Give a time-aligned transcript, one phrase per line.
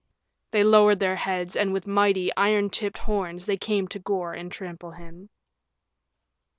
[0.49, 4.51] They lowered their heads, and with mighty, iron tipped horns they came to gore and
[4.51, 5.29] trample him.